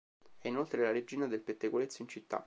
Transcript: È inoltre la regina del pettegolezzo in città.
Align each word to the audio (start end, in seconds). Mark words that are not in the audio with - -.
È 0.39 0.47
inoltre 0.47 0.81
la 0.81 0.89
regina 0.91 1.27
del 1.27 1.41
pettegolezzo 1.41 2.01
in 2.01 2.07
città. 2.07 2.39